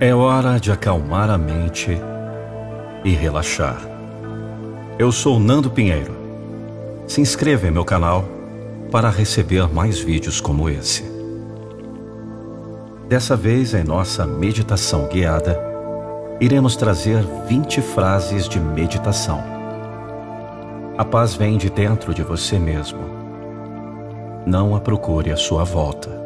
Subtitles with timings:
[0.00, 1.96] É hora de acalmar a mente
[3.04, 3.80] e relaxar.
[4.98, 6.12] Eu sou Nando Pinheiro.
[7.06, 8.24] Se inscreva em meu canal
[8.90, 11.04] para receber mais vídeos como esse.
[13.08, 15.60] Dessa vez, em nossa meditação guiada,
[16.40, 19.44] iremos trazer 20 frases de meditação.
[20.98, 22.98] A paz vem de dentro de você mesmo.
[24.44, 26.23] Não a procure à sua volta.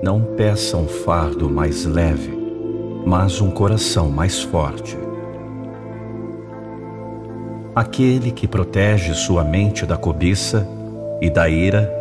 [0.00, 2.32] Não peça um fardo mais leve,
[3.04, 4.96] mas um coração mais forte.
[7.74, 10.68] Aquele que protege sua mente da cobiça
[11.20, 11.92] e da ira,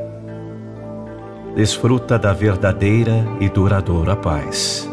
[1.55, 4.87] desfruta da verdadeira e duradoura paz.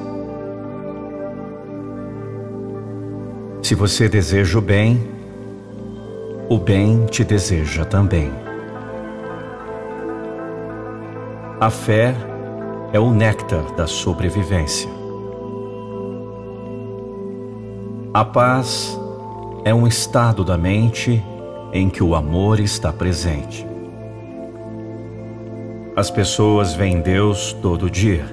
[3.62, 4.98] Se você deseja o bem,
[6.48, 8.30] o bem te deseja também.
[11.60, 12.14] A fé
[12.94, 14.88] é o néctar da sobrevivência.
[18.14, 18.96] A paz
[19.64, 21.20] é um estado da mente
[21.72, 23.66] em que o amor está presente.
[25.96, 28.24] As pessoas veem Deus todo dia.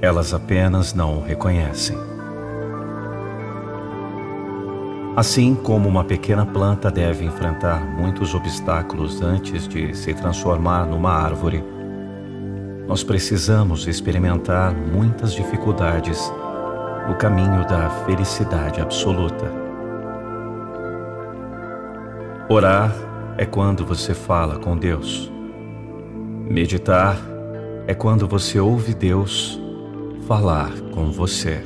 [0.00, 1.98] Elas apenas não o reconhecem.
[5.14, 11.75] Assim como uma pequena planta deve enfrentar muitos obstáculos antes de se transformar numa árvore,
[12.86, 16.32] nós precisamos experimentar muitas dificuldades
[17.08, 19.50] no caminho da felicidade absoluta.
[22.48, 22.94] Orar
[23.36, 25.30] é quando você fala com Deus.
[26.48, 27.18] Meditar
[27.88, 29.60] é quando você ouve Deus
[30.26, 31.60] falar com você.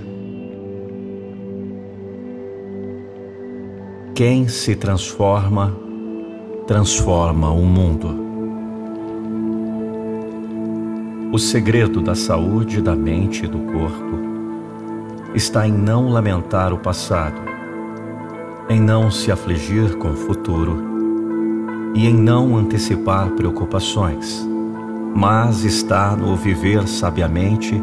[4.14, 5.76] Quem se transforma,
[6.66, 8.29] transforma o mundo.
[11.32, 14.18] O segredo da saúde da mente e do corpo
[15.32, 17.40] está em não lamentar o passado,
[18.68, 20.82] em não se afligir com o futuro
[21.94, 24.44] e em não antecipar preocupações,
[25.14, 27.80] mas está no viver sabiamente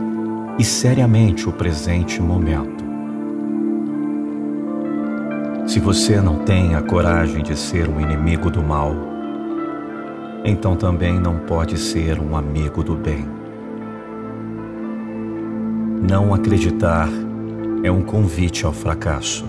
[0.60, 2.84] e seriamente o presente momento.
[5.66, 8.94] Se você não tem a coragem de ser um inimigo do mal,
[10.44, 13.37] então também não pode ser um amigo do bem.
[16.02, 17.10] Não acreditar
[17.84, 19.46] é um convite ao fracasso.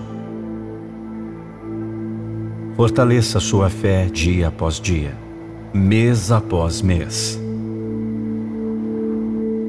[2.75, 5.15] Fortaleça sua fé dia após dia,
[5.71, 7.39] mês após mês.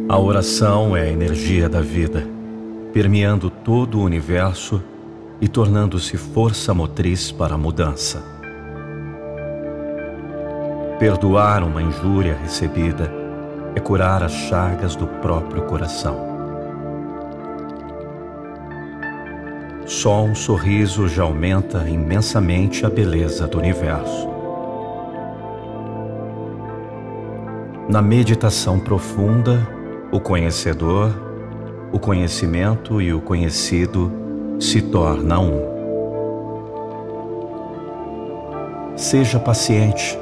[0.09, 2.27] A oração é a energia da vida,
[2.95, 4.83] permeando todo o universo
[5.39, 8.25] e tornando-se força motriz para a mudança.
[10.99, 13.13] Perdoar uma injúria recebida
[13.75, 16.30] é curar as chagas do próprio coração.
[19.91, 24.29] Só um sorriso já aumenta imensamente a beleza do universo.
[27.89, 29.67] Na meditação profunda,
[30.13, 31.13] o conhecedor,
[31.91, 34.13] o conhecimento e o conhecido
[34.61, 35.61] se torna um.
[38.97, 40.17] Seja paciente.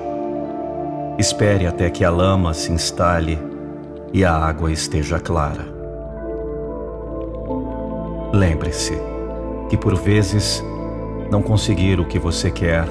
[1.19, 3.39] Espere até que a lama se instale
[4.15, 5.67] e a água esteja clara.
[8.33, 9.18] Lembre-se
[9.69, 10.65] que por vezes
[11.31, 12.89] não conseguir o que você quer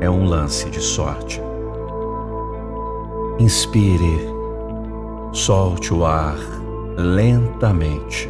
[0.00, 1.40] é um lance de sorte.
[3.38, 4.18] Inspire,
[5.32, 6.36] solte o ar
[6.96, 8.28] lentamente.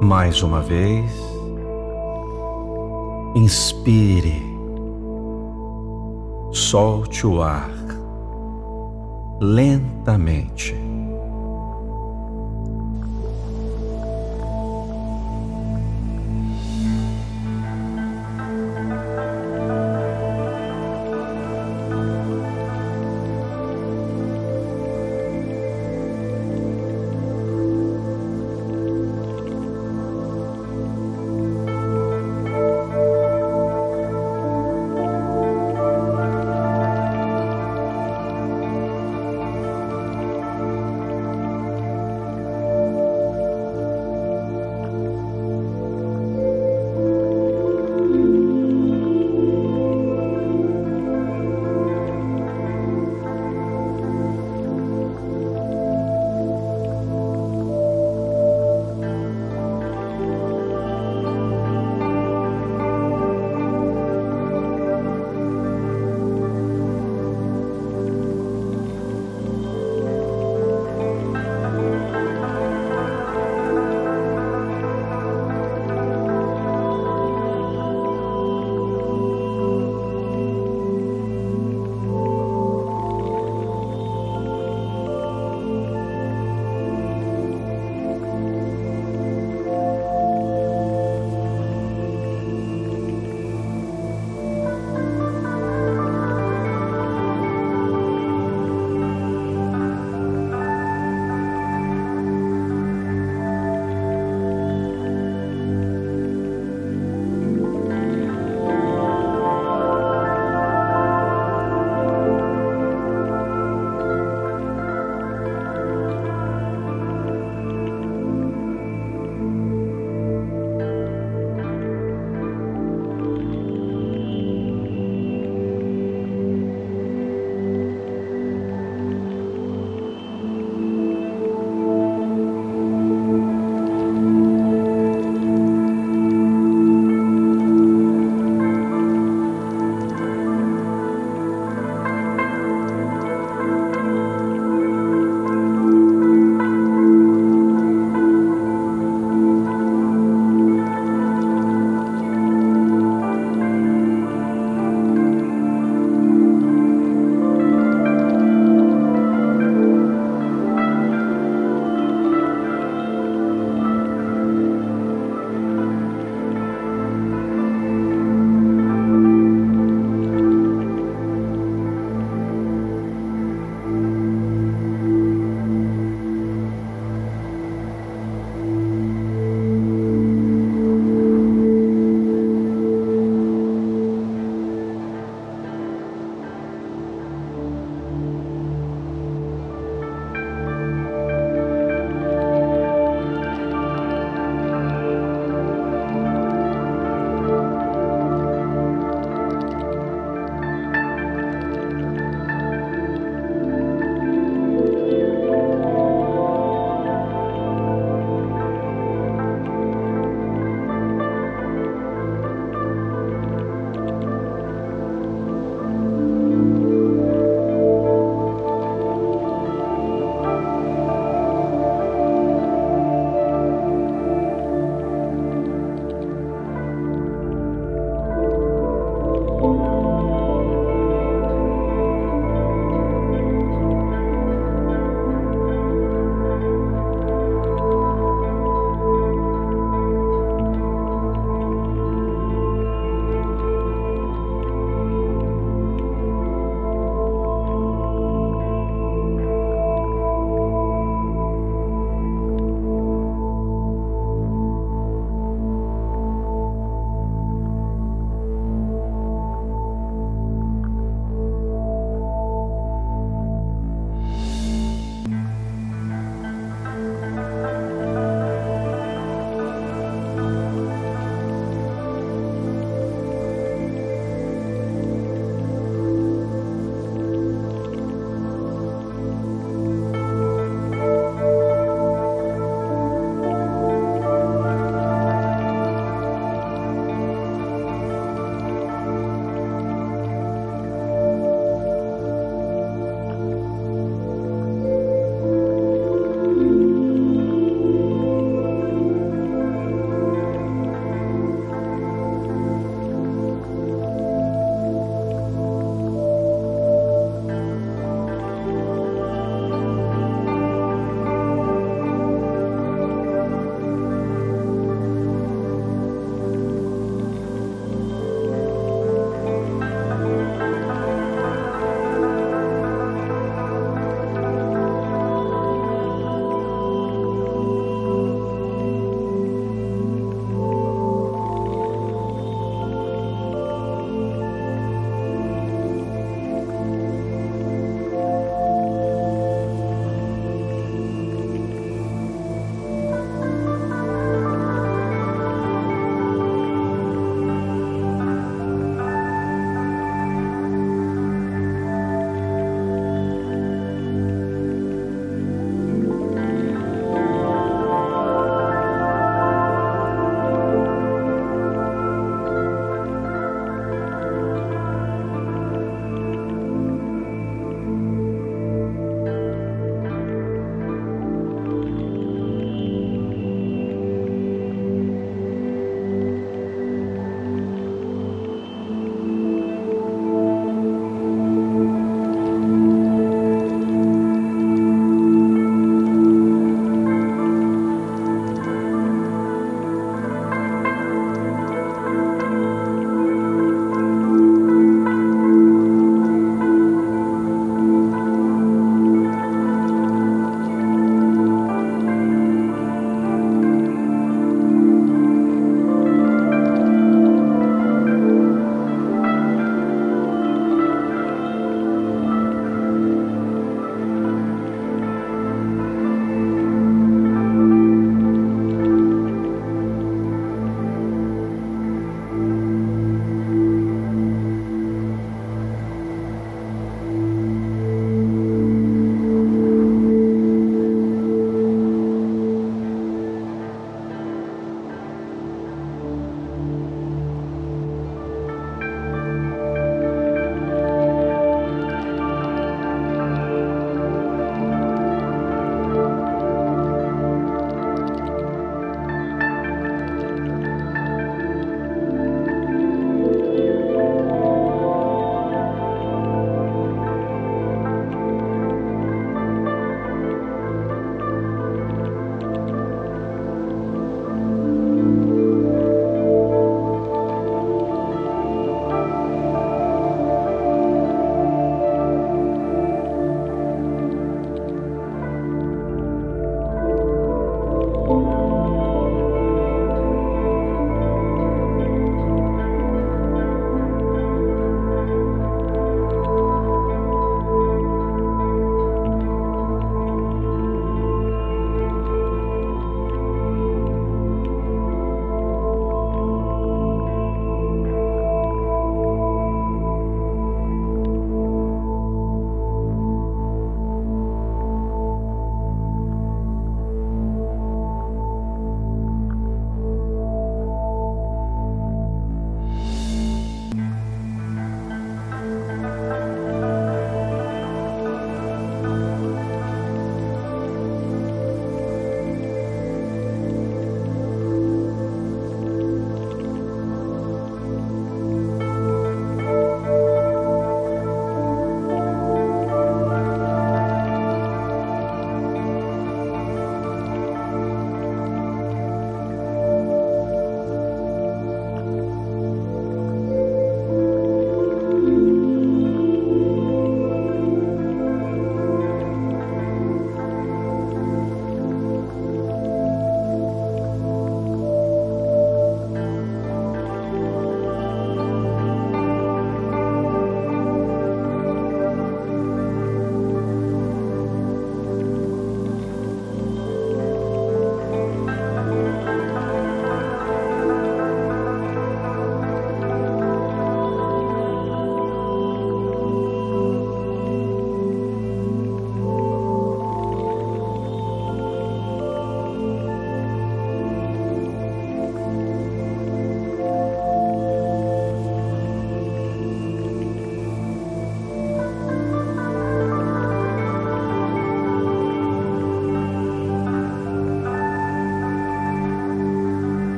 [0.00, 1.12] Mais uma vez,
[3.34, 4.42] inspire,
[6.52, 7.70] solte o ar
[9.40, 10.89] lentamente.